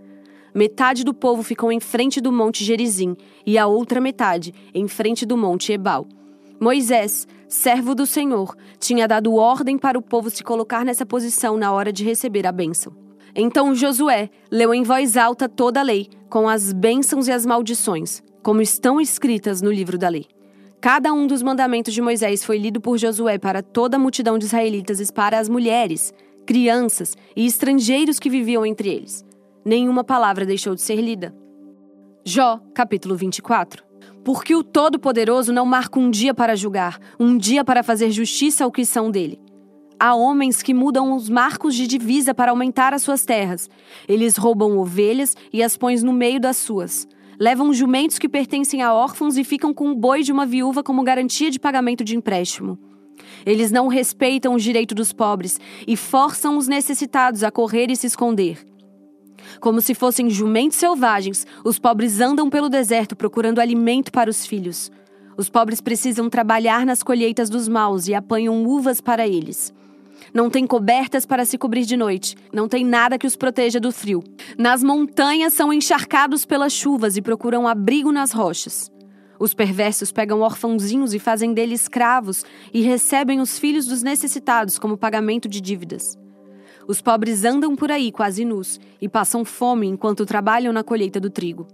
Metade 0.55 1.05
do 1.05 1.13
povo 1.13 1.43
ficou 1.43 1.71
em 1.71 1.79
frente 1.79 2.21
do 2.21 2.33
monte 2.33 2.65
Gerizim 2.65 3.15
e 3.45 3.59
a 3.59 3.67
outra 3.67 4.01
metade 4.01 4.55
em 4.75 4.89
frente 4.89 5.27
do 5.27 5.37
monte 5.37 5.73
Ebal. 5.73 6.07
Moisés, 6.59 7.29
servo 7.49 7.95
do 7.95 8.07
Senhor, 8.07 8.55
tinha 8.79 9.09
dado 9.09 9.35
ordem 9.35 9.79
para 9.79 9.99
o 9.99 10.03
povo 10.03 10.31
se 10.31 10.45
colocar 10.45 10.85
nessa 10.85 11.07
posição 11.07 11.57
na 11.57 11.73
hora 11.73 11.93
de 11.93 12.05
receber 12.05 12.47
a 12.47 12.53
bênção. 12.53 12.93
Então 13.35 13.75
Josué 13.75 14.31
leu 14.51 14.75
em 14.75 14.83
voz 14.83 15.17
alta 15.17 15.49
toda 15.49 15.81
a 15.81 15.83
lei, 15.83 16.09
com 16.29 16.49
as 16.49 16.73
bênçãos 16.73 17.29
e 17.29 17.33
as 17.33 17.47
maldições, 17.47 18.23
como 18.43 18.61
estão 18.61 19.01
escritas 19.01 19.63
no 19.63 19.73
livro 19.73 19.97
da 19.97 20.09
lei. 20.09 20.27
Cada 20.81 21.13
um 21.13 21.27
dos 21.27 21.43
mandamentos 21.43 21.93
de 21.93 22.01
Moisés 22.01 22.45
foi 22.45 22.59
lido 22.59 22.81
por 22.81 22.99
Josué 22.99 23.39
para 23.39 23.63
toda 23.63 23.97
a 23.97 24.01
multidão 24.01 24.39
de 24.39 24.45
israelitas 24.45 25.01
e 25.01 25.13
para 25.13 25.39
as 25.39 25.49
mulheres, 25.49 26.13
crianças 26.47 27.17
e 27.35 27.47
estrangeiros 27.47 28.19
que 28.19 28.31
viviam 28.31 28.65
entre 28.65 28.89
eles. 28.89 29.25
Nenhuma 29.65 30.05
palavra 30.05 30.47
deixou 30.47 30.75
de 30.75 30.81
ser 30.81 31.01
lida. 31.01 31.35
Jó, 32.25 32.61
capítulo 32.75 33.17
24. 33.17 33.88
Porque 34.25 34.55
o 34.55 34.63
Todo-Poderoso 34.63 35.53
não 35.53 35.65
marca 35.65 35.99
um 35.99 36.11
dia 36.11 36.35
para 36.35 36.57
julgar, 36.57 36.99
um 37.19 37.37
dia 37.37 37.65
para 37.65 37.83
fazer 37.83 38.11
justiça 38.11 38.65
ao 38.65 38.73
que 38.73 38.85
são 38.85 39.11
dele. 39.11 39.41
Há 40.01 40.15
homens 40.15 40.63
que 40.63 40.73
mudam 40.73 41.17
os 41.17 41.29
marcos 41.29 41.75
de 41.75 41.87
divisa 41.87 42.33
para 42.33 42.53
aumentar 42.53 42.95
as 42.95 43.03
suas 43.03 43.25
terras. 43.25 43.69
Eles 44.07 44.37
roubam 44.37 44.79
ovelhas 44.79 45.37
e 45.53 45.63
as 45.63 45.77
põem 45.77 45.97
no 46.03 46.13
meio 46.13 46.39
das 46.39 46.57
suas. 46.57 47.09
Levam 47.41 47.73
jumentos 47.73 48.19
que 48.19 48.29
pertencem 48.29 48.81
a 48.83 48.95
órfãos 48.95 49.37
e 49.37 49.43
ficam 49.43 49.75
com 49.75 49.91
o 49.91 49.97
boi 49.97 50.23
de 50.23 50.33
uma 50.33 50.47
viúva 50.47 50.83
como 50.83 51.03
garantia 51.03 51.51
de 51.51 51.59
pagamento 51.59 52.05
de 52.05 52.17
empréstimo. 52.17 52.79
Eles 53.45 53.73
não 53.73 53.89
respeitam 53.89 54.55
o 54.55 54.59
direito 54.59 54.95
dos 54.95 55.13
pobres 55.13 55.61
e 55.87 55.97
forçam 55.97 56.57
os 56.57 56.69
necessitados 56.69 57.43
a 57.43 57.51
correr 57.51 57.91
e 57.91 57.97
se 57.97 58.07
esconder. 58.07 58.65
Como 59.61 59.81
se 59.81 59.95
fossem 59.95 60.31
jumentos 60.31 60.79
selvagens, 60.79 61.47
os 61.65 61.79
pobres 61.79 62.21
andam 62.21 62.49
pelo 62.49 62.69
deserto 62.69 63.17
procurando 63.17 63.61
alimento 63.61 64.13
para 64.13 64.31
os 64.31 64.47
filhos. 64.47 64.91
Os 65.37 65.49
pobres 65.49 65.81
precisam 65.81 66.29
trabalhar 66.29 66.85
nas 66.85 67.03
colheitas 67.03 67.49
dos 67.49 67.69
maus 67.69 68.09
e 68.09 68.15
apanham 68.15 68.65
uvas 68.65 69.01
para 69.01 69.27
eles. 69.27 69.73
Não 70.35 70.51
tem 70.51 70.67
cobertas 70.67 71.25
para 71.25 71.45
se 71.45 71.57
cobrir 71.57 71.85
de 71.85 71.97
noite, 71.97 72.37
não 72.53 72.69
tem 72.69 72.85
nada 72.85 73.19
que 73.19 73.27
os 73.27 73.37
proteja 73.37 73.81
do 73.81 73.93
frio. 73.93 74.23
Nas 74.59 74.83
montanhas 74.83 75.55
são 75.55 75.73
encharcados 75.73 76.45
pelas 76.45 76.73
chuvas 76.73 77.17
e 77.17 77.23
procuram 77.23 77.67
abrigo 77.67 78.13
nas 78.13 78.33
rochas. 78.33 78.91
Os 79.39 79.55
perversos 79.55 80.11
pegam 80.11 80.41
órfãozinhos 80.41 81.15
e 81.15 81.19
fazem 81.19 81.55
deles 81.55 81.83
escravos 81.83 82.45
e 82.75 82.81
recebem 82.81 83.41
os 83.41 83.59
filhos 83.59 83.87
dos 83.87 84.03
necessitados 84.03 84.79
como 84.79 84.97
pagamento 84.97 85.49
de 85.49 85.61
dívidas. 85.61 86.19
Os 86.89 87.03
pobres 87.03 87.45
andam 87.45 87.77
por 87.77 87.93
aí 87.93 88.11
quase 88.11 88.47
nus 88.47 88.81
e 88.99 89.11
passam 89.11 89.45
fome 89.45 89.87
enquanto 89.87 90.25
trabalham 90.25 90.73
na 90.73 90.83
colheita 90.83 91.21
do 91.21 91.29
trigo. 91.29 91.69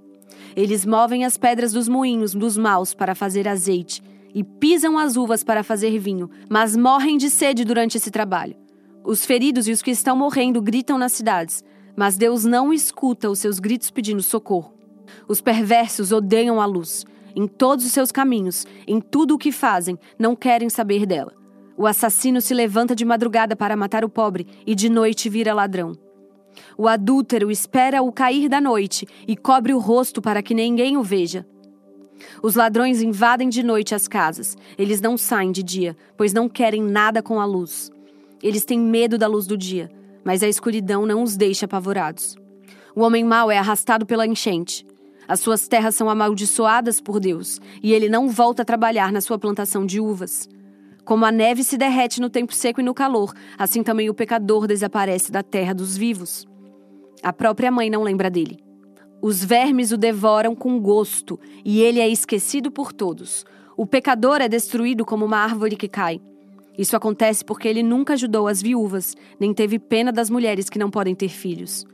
Eles 0.57 0.85
movem 0.85 1.25
as 1.25 1.37
pedras 1.37 1.73
dos 1.73 1.89
moinhos 1.89 2.35
dos 2.35 2.59
maus 2.59 2.93
para 2.93 3.15
fazer 3.15 3.47
azeite 3.47 4.03
e 4.35 4.43
pisam 4.43 4.99
as 4.99 5.17
uvas 5.17 5.45
para 5.45 5.63
fazer 5.63 5.97
vinho, 6.01 6.29
mas 6.51 6.77
morrem 6.77 7.17
de 7.17 7.31
sede 7.31 7.65
durante 7.65 7.97
esse 7.97 8.11
trabalho. 8.11 8.57
Os 9.05 9.25
feridos 9.25 9.69
e 9.69 9.73
os 9.73 9.83
que 9.83 9.93
estão 9.93 10.17
morrendo 10.17 10.61
gritam 10.61 10.99
nas 10.99 11.13
cidades, 11.13 11.63
mas 11.95 12.17
Deus 12.17 12.45
não 12.45 12.73
escuta 12.73 13.31
os 13.31 13.39
seus 13.39 13.61
gritos 13.61 13.93
pedindo 13.93 14.21
socorro. 14.21 14.75
Os 15.29 15.41
perversos 15.41 16.11
odeiam 16.11 16.61
a 16.61 16.67
luz. 16.67 17.07
Em 17.37 17.47
todos 17.47 17.87
os 17.87 17.93
seus 17.93 18.11
caminhos, 18.11 18.67
em 18.85 19.01
tudo 19.01 19.35
o 19.35 19.39
que 19.39 19.53
fazem, 19.53 19.97
não 20.19 20.35
querem 20.35 20.69
saber 20.69 21.07
dela. 21.07 21.44
O 21.77 21.87
assassino 21.87 22.41
se 22.41 22.55
levanta 22.55 22.95
de 22.95 23.05
madrugada 23.05 23.57
para 23.57 23.77
matar 23.77 24.05
o 24.05 24.09
pobre 24.09 24.47
e 24.67 24.75
de 24.75 24.89
noite 24.89 25.29
vira 25.29 25.53
ladrão. 25.53 25.93
O 26.79 26.87
adúltero 26.87 27.51
espera 27.51 28.03
o 28.03 28.13
cair 28.13 28.49
da 28.49 28.61
noite 28.61 29.07
e 29.27 29.37
cobre 29.37 29.75
o 29.75 29.79
rosto 29.79 30.23
para 30.23 30.43
que 30.43 30.55
ninguém 30.55 30.97
o 30.97 31.03
veja. 31.03 31.45
Os 32.43 32.55
ladrões 32.55 33.03
invadem 33.03 33.49
de 33.49 33.63
noite 33.63 33.95
as 33.95 34.07
casas. 34.07 34.57
Eles 34.79 35.01
não 35.01 35.17
saem 35.17 35.51
de 35.51 35.63
dia, 35.63 35.97
pois 36.17 36.33
não 36.33 36.49
querem 36.49 36.83
nada 36.83 37.23
com 37.23 37.41
a 37.41 37.45
luz. 37.45 37.91
Eles 38.43 38.65
têm 38.65 38.79
medo 38.79 39.19
da 39.19 39.27
luz 39.27 39.47
do 39.47 39.57
dia, 39.57 39.91
mas 40.25 40.43
a 40.43 40.49
escuridão 40.49 41.05
não 41.05 41.23
os 41.23 41.37
deixa 41.37 41.67
apavorados. 41.67 42.37
O 42.95 43.03
homem 43.03 43.25
mau 43.25 43.51
é 43.51 43.59
arrastado 43.59 44.07
pela 44.07 44.27
enchente. 44.27 44.87
As 45.27 45.41
suas 45.41 45.67
terras 45.67 45.97
são 45.97 46.09
amaldiçoadas 46.09 47.01
por 47.01 47.19
Deus, 47.19 47.61
e 47.83 47.93
ele 47.93 48.09
não 48.09 48.29
volta 48.29 48.63
a 48.63 48.65
trabalhar 48.65 49.11
na 49.11 49.21
sua 49.21 49.39
plantação 49.39 49.85
de 49.85 49.99
uvas. 49.99 50.49
Como 51.05 51.25
a 51.25 51.33
neve 51.33 51.63
se 51.63 51.77
derrete 51.77 52.21
no 52.21 52.31
tempo 52.31 52.55
seco 52.55 52.81
e 52.81 52.85
no 52.85 52.95
calor, 52.95 53.33
assim 53.59 53.83
também 53.83 54.09
o 54.09 54.15
pecador 54.15 54.67
desaparece 54.67 55.31
da 55.31 55.43
terra 55.43 55.75
dos 55.75 55.97
vivos. 55.97 56.47
A 57.23 57.33
própria 57.33 57.71
mãe 57.71 57.91
não 57.91 58.03
lembra 58.03 58.31
dele. 58.31 58.59
Os 59.21 59.43
vermes 59.43 59.93
o 59.93 59.97
devoram 59.97 60.55
com 60.55 60.79
gosto, 60.81 61.39
e 61.65 61.81
ele 61.81 62.01
é 62.01 62.09
esquecido 62.09 62.71
por 62.71 62.93
todos. 62.93 63.45
O 63.77 63.87
pecador 63.87 64.41
é 64.41 64.49
destruído 64.49 65.05
como 65.05 65.25
uma 65.25 65.39
árvore 65.39 65.77
que 65.77 65.89
cai. 65.89 66.21
Isso 66.77 66.97
acontece 66.97 67.45
porque 67.45 67.69
ele 67.69 67.83
nunca 67.83 68.15
ajudou 68.15 68.49
as 68.49 68.61
viúvas, 68.61 69.15
nem 69.39 69.55
teve 69.55 69.79
pena 69.79 70.13
das 70.13 70.29
mulheres 70.29 70.69
que 70.69 70.79
não 70.79 70.91
podem 70.91 71.15
ter 71.15 71.29
filhos. 71.29 71.85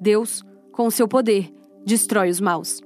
Deus, 0.00 0.42
com 0.72 0.86
o 0.86 0.90
seu 0.90 1.06
poder, 1.06 1.52
destrói 1.84 2.30
os 2.30 2.40
maus. 2.40 2.80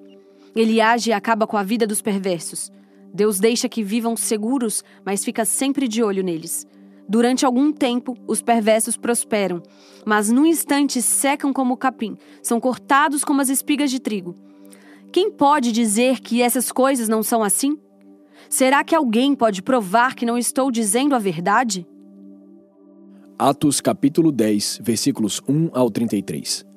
Ele 0.55 0.81
age 0.81 1.11
e 1.11 1.13
acaba 1.13 1.47
com 1.47 1.57
a 1.57 1.63
vida 1.63 1.87
dos 1.87 2.03
perversos. 2.03 2.71
Deus 3.13 3.41
deixa 3.41 3.69
que 3.69 3.83
vivam 3.83 4.17
seguros, 4.17 4.85
mas 5.05 5.25
fica 5.25 5.45
sempre 5.45 5.89
de 5.89 6.03
olho 6.03 6.23
neles. 6.23 6.67
Durante 7.09 7.45
algum 7.45 7.73
tempo, 7.73 8.17
os 8.27 8.41
perversos 8.41 8.97
prosperam, 8.97 9.63
mas 10.07 10.31
num 10.31 10.47
instante 10.47 11.03
secam 11.03 11.53
como 11.53 11.75
o 11.75 11.77
capim, 11.77 12.17
são 12.41 12.61
cortados 12.61 13.25
como 13.25 13.41
as 13.41 13.49
espigas 13.49 13.91
de 13.91 13.99
trigo. 13.99 14.35
Quem 15.13 15.31
pode 15.31 15.73
dizer 15.73 16.21
que 16.21 16.41
essas 16.41 16.71
coisas 16.71 17.09
não 17.09 17.23
são 17.23 17.43
assim? 17.43 17.77
Será 18.49 18.85
que 18.85 18.95
alguém 18.95 19.35
pode 19.35 19.61
provar 19.61 20.15
que 20.15 20.25
não 20.25 20.39
estou 20.39 20.71
dizendo 20.71 21.15
a 21.17 21.19
verdade? 21.19 21.85
Atos 23.37 23.81
capítulo 23.81 24.31
10, 24.31 24.81
versículos 24.83 25.41
1 25.49 25.71
ao 25.73 25.91
33. 25.91 26.70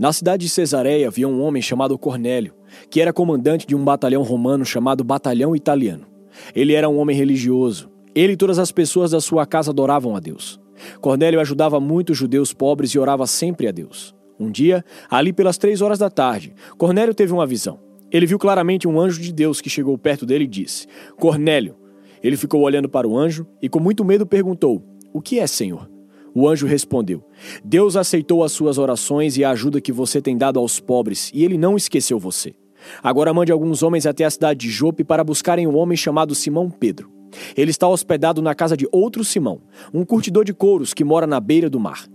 Na 0.00 0.14
cidade 0.14 0.46
de 0.46 0.48
Cesareia 0.50 1.08
havia 1.08 1.28
um 1.28 1.42
homem 1.42 1.60
chamado 1.60 1.98
Cornélio, 1.98 2.54
que 2.88 3.02
era 3.02 3.12
comandante 3.12 3.66
de 3.66 3.76
um 3.76 3.84
batalhão 3.84 4.22
romano 4.22 4.64
chamado 4.64 5.04
Batalhão 5.04 5.54
Italiano. 5.54 6.06
Ele 6.54 6.72
era 6.72 6.88
um 6.88 6.96
homem 6.98 7.14
religioso. 7.14 7.90
Ele 8.14 8.32
e 8.32 8.36
todas 8.36 8.58
as 8.58 8.72
pessoas 8.72 9.10
da 9.10 9.20
sua 9.20 9.44
casa 9.44 9.72
adoravam 9.72 10.16
a 10.16 10.18
Deus. 10.18 10.58
Cornélio 11.02 11.38
ajudava 11.38 11.78
muitos 11.78 12.16
judeus 12.16 12.50
pobres 12.54 12.92
e 12.92 12.98
orava 12.98 13.26
sempre 13.26 13.68
a 13.68 13.70
Deus. 13.70 14.14
Um 14.38 14.50
dia, 14.50 14.82
ali 15.10 15.34
pelas 15.34 15.58
três 15.58 15.82
horas 15.82 15.98
da 15.98 16.08
tarde, 16.08 16.54
Cornélio 16.78 17.12
teve 17.12 17.34
uma 17.34 17.46
visão. 17.46 17.78
Ele 18.10 18.24
viu 18.24 18.38
claramente 18.38 18.88
um 18.88 18.98
anjo 18.98 19.20
de 19.20 19.34
Deus 19.34 19.60
que 19.60 19.68
chegou 19.68 19.98
perto 19.98 20.24
dele 20.24 20.44
e 20.44 20.48
disse: 20.48 20.86
Cornélio. 21.18 21.76
Ele 22.22 22.38
ficou 22.38 22.62
olhando 22.62 22.88
para 22.88 23.06
o 23.06 23.18
anjo 23.18 23.46
e, 23.60 23.68
com 23.68 23.78
muito 23.78 24.02
medo, 24.02 24.24
perguntou: 24.24 24.82
O 25.12 25.20
que 25.20 25.38
é, 25.38 25.46
Senhor? 25.46 25.90
O 26.34 26.48
anjo 26.48 26.66
respondeu: 26.66 27.22
Deus 27.64 27.96
aceitou 27.96 28.44
as 28.44 28.52
suas 28.52 28.78
orações 28.78 29.36
e 29.36 29.44
a 29.44 29.50
ajuda 29.50 29.80
que 29.80 29.92
você 29.92 30.20
tem 30.20 30.36
dado 30.36 30.58
aos 30.58 30.80
pobres, 30.80 31.30
e 31.34 31.44
ele 31.44 31.58
não 31.58 31.76
esqueceu 31.76 32.18
você. 32.18 32.54
Agora 33.02 33.34
mande 33.34 33.52
alguns 33.52 33.82
homens 33.82 34.06
até 34.06 34.24
a 34.24 34.30
cidade 34.30 34.60
de 34.60 34.70
Jope 34.70 35.04
para 35.04 35.24
buscarem 35.24 35.66
um 35.66 35.76
homem 35.76 35.96
chamado 35.96 36.34
Simão 36.34 36.70
Pedro. 36.70 37.10
Ele 37.56 37.70
está 37.70 37.88
hospedado 37.88 38.42
na 38.42 38.54
casa 38.54 38.76
de 38.76 38.88
outro 38.90 39.24
Simão, 39.24 39.60
um 39.92 40.04
curtidor 40.04 40.44
de 40.44 40.52
couros 40.52 40.94
que 40.94 41.04
mora 41.04 41.26
na 41.26 41.38
beira 41.38 41.70
do 41.70 41.78
mar. 41.78 42.06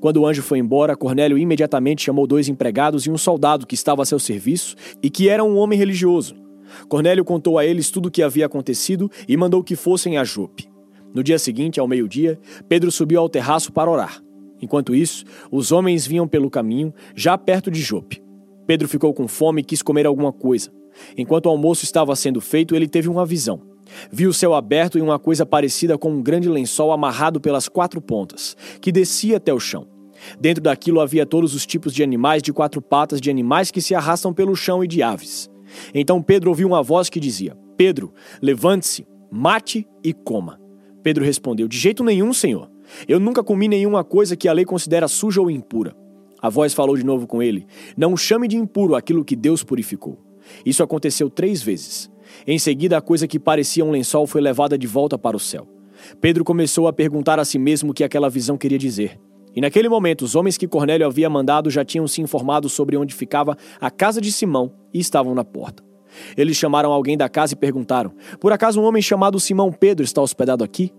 Quando 0.00 0.18
o 0.18 0.26
anjo 0.26 0.42
foi 0.42 0.58
embora, 0.58 0.96
Cornélio 0.96 1.38
imediatamente 1.38 2.04
chamou 2.04 2.26
dois 2.26 2.48
empregados 2.48 3.06
e 3.06 3.10
um 3.10 3.16
soldado 3.16 3.66
que 3.66 3.74
estava 3.74 4.02
a 4.02 4.06
seu 4.06 4.18
serviço 4.18 4.74
e 5.02 5.08
que 5.08 5.28
era 5.28 5.44
um 5.44 5.56
homem 5.56 5.78
religioso. 5.78 6.34
Cornélio 6.88 7.24
contou 7.24 7.58
a 7.58 7.64
eles 7.64 7.90
tudo 7.90 8.06
o 8.06 8.10
que 8.10 8.22
havia 8.22 8.46
acontecido 8.46 9.10
e 9.26 9.36
mandou 9.36 9.62
que 9.62 9.76
fossem 9.76 10.18
a 10.18 10.24
Jope. 10.24 10.68
No 11.14 11.22
dia 11.22 11.38
seguinte, 11.38 11.80
ao 11.80 11.88
meio-dia, 11.88 12.38
Pedro 12.68 12.90
subiu 12.90 13.20
ao 13.20 13.28
terraço 13.28 13.72
para 13.72 13.90
orar. 13.90 14.22
Enquanto 14.60 14.94
isso, 14.94 15.24
os 15.50 15.72
homens 15.72 16.06
vinham 16.06 16.26
pelo 16.26 16.50
caminho, 16.50 16.92
já 17.14 17.38
perto 17.38 17.70
de 17.70 17.80
Jope. 17.80 18.22
Pedro 18.66 18.88
ficou 18.88 19.14
com 19.14 19.26
fome 19.26 19.60
e 19.60 19.64
quis 19.64 19.82
comer 19.82 20.06
alguma 20.06 20.32
coisa. 20.32 20.70
Enquanto 21.16 21.46
o 21.46 21.48
almoço 21.48 21.84
estava 21.84 22.14
sendo 22.16 22.40
feito, 22.40 22.74
ele 22.74 22.88
teve 22.88 23.08
uma 23.08 23.24
visão. 23.24 23.62
Viu 24.10 24.30
o 24.30 24.34
céu 24.34 24.54
aberto 24.54 24.98
e 24.98 25.00
uma 25.00 25.18
coisa 25.18 25.46
parecida 25.46 25.96
com 25.96 26.10
um 26.10 26.22
grande 26.22 26.48
lençol 26.48 26.92
amarrado 26.92 27.40
pelas 27.40 27.68
quatro 27.68 28.00
pontas, 28.00 28.56
que 28.80 28.92
descia 28.92 29.38
até 29.38 29.52
o 29.54 29.60
chão. 29.60 29.86
Dentro 30.38 30.62
daquilo 30.62 31.00
havia 31.00 31.24
todos 31.24 31.54
os 31.54 31.64
tipos 31.64 31.94
de 31.94 32.02
animais 32.02 32.42
de 32.42 32.52
quatro 32.52 32.82
patas, 32.82 33.20
de 33.20 33.30
animais 33.30 33.70
que 33.70 33.80
se 33.80 33.94
arrastam 33.94 34.34
pelo 34.34 34.56
chão 34.56 34.82
e 34.82 34.88
de 34.88 35.02
aves. 35.02 35.48
Então 35.94 36.22
Pedro 36.22 36.50
ouviu 36.50 36.66
uma 36.66 36.82
voz 36.82 37.08
que 37.08 37.20
dizia: 37.20 37.56
Pedro, 37.76 38.12
levante-se, 38.42 39.06
mate 39.30 39.86
e 40.02 40.12
coma. 40.12 40.58
Pedro 41.02 41.24
respondeu: 41.24 41.68
De 41.68 41.78
jeito 41.78 42.04
nenhum, 42.04 42.32
senhor. 42.32 42.70
Eu 43.06 43.20
nunca 43.20 43.42
comi 43.42 43.68
nenhuma 43.68 44.02
coisa 44.02 44.36
que 44.36 44.48
a 44.48 44.52
lei 44.52 44.64
considera 44.64 45.08
suja 45.08 45.40
ou 45.40 45.50
impura. 45.50 45.94
A 46.40 46.48
voz 46.48 46.72
falou 46.72 46.96
de 46.96 47.04
novo 47.04 47.26
com 47.26 47.42
ele: 47.42 47.66
Não 47.96 48.16
chame 48.16 48.48
de 48.48 48.56
impuro 48.56 48.94
aquilo 48.94 49.24
que 49.24 49.36
Deus 49.36 49.62
purificou. 49.62 50.18
Isso 50.64 50.82
aconteceu 50.82 51.28
três 51.28 51.62
vezes. 51.62 52.10
Em 52.46 52.58
seguida, 52.58 52.96
a 52.96 53.00
coisa 53.00 53.26
que 53.26 53.38
parecia 53.38 53.84
um 53.84 53.90
lençol 53.90 54.26
foi 54.26 54.40
levada 54.40 54.78
de 54.78 54.86
volta 54.86 55.18
para 55.18 55.36
o 55.36 55.40
céu. 55.40 55.66
Pedro 56.20 56.44
começou 56.44 56.86
a 56.86 56.92
perguntar 56.92 57.38
a 57.38 57.44
si 57.44 57.58
mesmo 57.58 57.90
o 57.90 57.94
que 57.94 58.04
aquela 58.04 58.30
visão 58.30 58.56
queria 58.56 58.78
dizer. 58.78 59.18
E 59.54 59.60
naquele 59.60 59.88
momento, 59.88 60.22
os 60.22 60.36
homens 60.36 60.56
que 60.56 60.68
Cornélio 60.68 61.06
havia 61.06 61.28
mandado 61.28 61.70
já 61.70 61.84
tinham 61.84 62.06
se 62.06 62.20
informado 62.20 62.68
sobre 62.68 62.96
onde 62.96 63.14
ficava 63.14 63.56
a 63.80 63.90
casa 63.90 64.20
de 64.20 64.30
Simão 64.30 64.72
e 64.92 65.00
estavam 65.00 65.34
na 65.34 65.44
porta. 65.44 65.87
Eles 66.36 66.56
chamaram 66.56 66.92
alguém 66.92 67.16
da 67.16 67.28
casa 67.28 67.54
e 67.54 67.56
perguntaram: 67.56 68.12
Por 68.40 68.52
acaso 68.52 68.80
um 68.80 68.84
homem 68.84 69.02
chamado 69.02 69.40
Simão 69.40 69.72
Pedro 69.72 70.04
está 70.04 70.22
hospedado 70.22 70.64
aqui? 70.64 70.92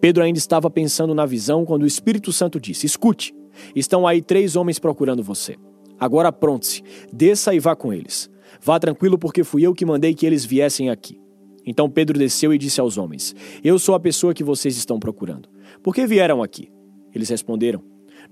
Pedro 0.00 0.22
ainda 0.22 0.38
estava 0.38 0.70
pensando 0.70 1.14
na 1.14 1.26
visão 1.26 1.64
quando 1.64 1.82
o 1.82 1.86
Espírito 1.86 2.32
Santo 2.32 2.60
disse: 2.60 2.86
Escute, 2.86 3.34
estão 3.74 4.06
aí 4.06 4.20
três 4.22 4.56
homens 4.56 4.78
procurando 4.78 5.22
você. 5.22 5.56
Agora 5.98 6.28
apronte-se, 6.28 6.82
desça 7.12 7.54
e 7.54 7.60
vá 7.60 7.76
com 7.76 7.92
eles. 7.92 8.30
Vá 8.62 8.78
tranquilo, 8.78 9.18
porque 9.18 9.44
fui 9.44 9.62
eu 9.62 9.74
que 9.74 9.86
mandei 9.86 10.14
que 10.14 10.26
eles 10.26 10.44
viessem 10.44 10.90
aqui. 10.90 11.20
Então 11.64 11.90
Pedro 11.90 12.18
desceu 12.18 12.52
e 12.54 12.58
disse 12.58 12.80
aos 12.80 12.96
homens: 12.96 13.34
Eu 13.62 13.78
sou 13.78 13.94
a 13.94 14.00
pessoa 14.00 14.34
que 14.34 14.44
vocês 14.44 14.76
estão 14.76 14.98
procurando. 14.98 15.48
Por 15.82 15.94
que 15.94 16.06
vieram 16.06 16.42
aqui? 16.42 16.70
Eles 17.14 17.28
responderam: 17.28 17.82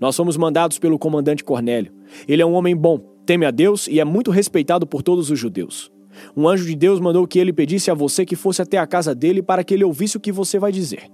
Nós 0.01 0.17
fomos 0.17 0.37
mandados 0.37 0.79
pelo 0.79 0.99
comandante 0.99 1.45
Cornélio. 1.45 1.93
Ele 2.27 2.43
é 2.43 2.47
um 2.47 2.55
homem 2.55 2.75
bom, 2.75 2.99
teme 3.27 3.45
a 3.45 3.51
Deus 3.51 3.87
e 3.87 4.01
é 4.01 4.05
muito 4.05 4.31
respeitado 4.31 4.87
por 4.87 5.03
todos 5.03 5.31
os 5.31 5.39
judeus. 5.39 5.93
Um 6.37 6.49
anjo 6.49 6.65
de 6.65 6.75
Deus 6.75 7.01
mandou 7.01 7.27
que 7.27 7.39
ele 7.39 7.53
pedisse 7.53 7.91
a 7.91 7.95
você 7.95 8.25
que 8.25 8.37
fosse 8.37 8.63
até 8.63 8.79
a 8.79 8.87
casa 8.87 9.15
dele 9.15 9.43
para 9.43 9.65
que 9.65 9.75
ele 9.75 9.85
ouvisse 9.85 10.17
o 10.17 10.21
que 10.21 10.33
você 10.33 10.59
vai 10.59 10.73
dizer. 10.73 11.11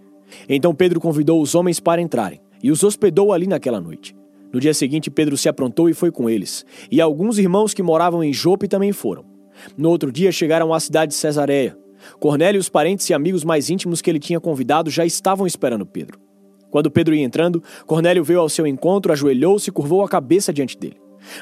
Então 0.49 0.75
Pedro 0.75 1.01
convidou 1.01 1.41
os 1.41 1.55
homens 1.55 1.81
para 1.81 2.01
entrarem 2.01 2.41
e 2.63 2.71
os 2.71 2.83
hospedou 2.83 3.33
ali 3.33 3.47
naquela 3.47 3.81
noite. 3.81 4.15
No 4.53 4.61
dia 4.61 4.73
seguinte, 4.73 5.11
Pedro 5.11 5.37
se 5.37 5.49
aprontou 5.49 5.89
e 5.89 5.95
foi 5.95 6.13
com 6.13 6.31
eles, 6.31 6.65
e 6.91 7.01
alguns 7.01 7.39
irmãos 7.39 7.75
que 7.75 7.83
moravam 7.83 8.23
em 8.23 8.33
Jope 8.33 8.69
também 8.69 8.93
foram. 8.93 9.25
No 9.77 9.91
outro 9.91 10.13
dia 10.13 10.31
chegaram 10.31 10.73
à 10.73 10.79
cidade 10.79 11.11
de 11.11 11.17
Cesareia. 11.17 11.77
Cornélio 12.21 12.59
e 12.59 12.61
os 12.61 12.69
parentes 12.69 13.09
e 13.11 13.15
amigos 13.15 13.45
mais 13.45 13.69
íntimos 13.69 14.01
que 14.01 14.09
ele 14.09 14.19
tinha 14.19 14.39
convidado 14.39 14.91
já 14.91 15.05
estavam 15.05 15.47
esperando 15.47 15.85
Pedro. 15.85 16.21
Quando 16.71 16.91
Pedro 16.91 17.15
ia 17.15 17.25
entrando, 17.25 17.63
Cornélio 17.87 18.25
veio 18.25 18.41
ao 18.41 18.49
seu 18.49 18.67
encontro, 18.67 19.13
ajoelhou-se 19.13 19.71
e 19.71 19.73
curvou 19.73 20.03
a 20.03 20.09
cabeça 20.09 20.53
diante 20.53 20.77
dele. 20.79 20.97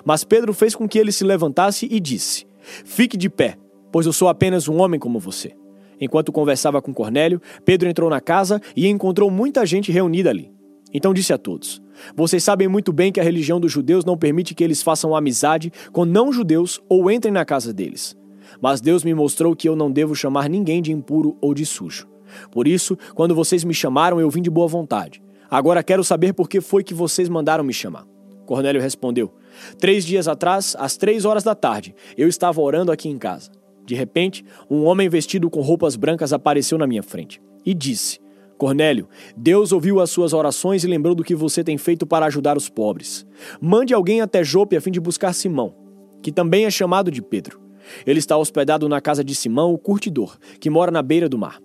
Mas 0.05 0.25
Pedro 0.25 0.53
fez 0.53 0.75
com 0.75 0.89
que 0.89 0.99
ele 0.99 1.13
se 1.13 1.25
levantasse 1.25 1.89
e 1.91 1.99
disse: 1.99 2.47
Fique 2.85 3.17
de 3.17 3.29
pé, 3.29 3.57
pois 3.91 4.07
eu 4.07 4.13
sou 4.13 4.29
apenas 4.29 4.69
um 4.69 4.81
homem 4.81 4.99
como 4.99 5.19
você. 5.19 5.53
Enquanto 6.01 6.33
conversava 6.33 6.83
com 6.83 6.93
Cornélio, 6.93 7.41
Pedro 7.65 7.89
entrou 7.89 8.11
na 8.11 8.21
casa 8.21 8.61
e 8.75 8.89
encontrou 8.89 9.31
muita 9.31 9.65
gente 9.65 9.93
reunida 9.93 10.31
ali. 10.31 10.51
Então 10.93 11.15
disse 11.15 11.33
a 11.33 11.39
todos: 11.39 11.81
Vocês 12.15 12.43
sabem 12.43 12.69
muito 12.69 12.93
bem 12.93 13.13
que 13.13 13.21
a 13.21 13.25
religião 13.25 13.61
dos 13.61 13.71
judeus 13.71 14.05
não 14.05 14.17
permite 14.17 14.55
que 14.55 14.65
eles 14.65 14.83
façam 14.83 15.15
amizade 15.15 15.73
com 15.93 16.05
não-judeus 16.05 16.81
ou 16.89 17.11
entrem 17.11 17.33
na 17.33 17.45
casa 17.45 17.73
deles. 17.73 18.17
Mas 18.61 18.81
Deus 18.81 19.05
me 19.05 19.15
mostrou 19.15 19.57
que 19.57 19.69
eu 19.69 19.77
não 19.77 19.91
devo 19.91 20.15
chamar 20.15 20.49
ninguém 20.49 20.83
de 20.83 20.93
impuro 20.93 21.37
ou 21.41 21.55
de 21.55 21.65
sujo. 21.65 22.09
Por 22.51 22.67
isso, 22.67 22.97
quando 23.15 23.35
vocês 23.35 23.65
me 23.65 23.75
chamaram, 23.75 24.21
eu 24.21 24.29
vim 24.29 24.43
de 24.43 24.51
boa 24.51 24.67
vontade. 24.67 25.23
Agora 25.51 25.83
quero 25.83 26.03
saber 26.03 26.33
por 26.33 26.49
que 26.49 26.61
foi 26.61 26.83
que 26.83 26.95
vocês 26.95 27.29
mandaram 27.29 27.63
me 27.65 27.73
chamar. 27.73 28.07
Cornélio 28.47 28.81
respondeu: 28.81 29.33
Três 29.79 30.05
dias 30.05 30.29
atrás, 30.29 30.77
às 30.79 30.97
três 30.97 31.25
horas 31.25 31.43
da 31.43 31.55
tarde, 31.55 31.95
eu 32.17 32.29
estava 32.29 32.61
orando 32.61 32.93
aqui 32.93 33.09
em 33.09 33.19
casa. 33.19 33.51
De 33.85 33.95
repente, 33.95 34.45
um 34.71 34.85
homem 34.85 35.09
vestido 35.09 35.51
com 35.51 35.61
roupas 35.61 35.97
brancas 35.97 36.33
apareceu 36.33 36.79
na 36.79 36.87
minha 36.87 37.03
frente 37.03 37.43
e 37.65 37.75
disse: 37.75 38.21
Cornélio, 38.57 39.09
Deus 39.37 39.73
ouviu 39.73 40.01
as 40.01 40.11
suas 40.11 40.33
orações 40.33 40.85
e 40.85 40.87
lembrou 40.87 41.15
do 41.15 41.25
que 41.25 41.35
você 41.35 41.65
tem 41.65 41.77
feito 41.77 42.07
para 42.07 42.27
ajudar 42.27 42.57
os 42.57 42.69
pobres. 42.69 43.27
Mande 43.61 43.93
alguém 43.93 44.21
até 44.21 44.45
Jope 44.45 44.77
a 44.77 44.81
fim 44.81 44.91
de 44.91 45.01
buscar 45.01 45.33
Simão, 45.33 45.75
que 46.23 46.31
também 46.31 46.65
é 46.65 46.71
chamado 46.71 47.11
de 47.11 47.21
Pedro. 47.21 47.61
Ele 48.07 48.21
está 48.21 48.37
hospedado 48.37 48.89
na 48.89 49.01
casa 49.01 49.25
de 49.25 49.35
Simão, 49.35 49.73
o 49.73 49.79
curtidor, 49.79 50.39
que 50.61 50.71
mora 50.71 50.93
na 50.93 51.03
beira 51.03 51.29
do 51.29 51.37
mar. 51.37 51.59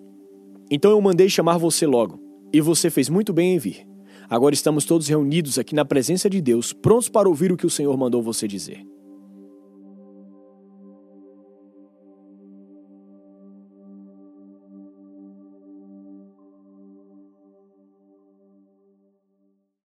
Então 0.71 0.91
eu 0.91 0.99
mandei 0.99 1.29
chamar 1.29 1.57
você 1.57 1.85
logo, 1.85 2.19
e 2.51 2.59
você 2.59 2.89
fez 2.89 3.09
muito 3.09 3.31
bem 3.31 3.53
em 3.53 3.59
vir. 3.59 3.87
Agora 4.29 4.53
estamos 4.53 4.83
todos 4.83 5.07
reunidos 5.07 5.57
aqui 5.57 5.73
na 5.73 5.85
presença 5.85 6.29
de 6.29 6.41
Deus, 6.41 6.73
prontos 6.73 7.07
para 7.07 7.29
ouvir 7.29 7.51
o 7.51 7.57
que 7.57 7.65
o 7.65 7.69
Senhor 7.69 7.95
mandou 7.97 8.21
você 8.21 8.47
dizer. 8.47 8.85